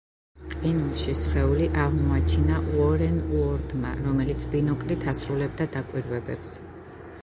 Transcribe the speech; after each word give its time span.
ყინულში 0.53 1.13
სხეული 1.19 1.67
აღმოაჩინა 1.83 2.57
უორენ 2.73 3.21
უორდმა, 3.37 3.95
რომელიც 4.09 4.51
ბინოკლით 4.57 5.11
ასრულებდა 5.15 5.73
დაკვირვებებს. 5.81 6.63